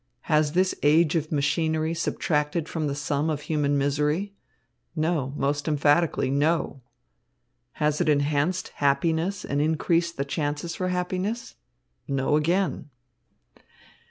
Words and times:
Has 0.21 0.53
this 0.53 0.73
age 0.81 1.13
of 1.15 1.31
machinery 1.31 1.93
subtracted 1.93 2.67
from 2.67 2.87
the 2.87 2.95
sum 2.95 3.29
of 3.29 3.41
human 3.41 3.77
misery? 3.77 4.33
No, 4.95 5.31
most 5.37 5.67
emphatically, 5.67 6.31
no! 6.31 6.81
Has 7.73 8.01
it 8.01 8.09
enhanced 8.09 8.69
happiness 8.77 9.45
and 9.45 9.61
increased 9.61 10.17
the 10.17 10.25
chances 10.25 10.73
for 10.73 10.87
happiness? 10.87 11.53
No, 12.07 12.35
again." 12.35 12.89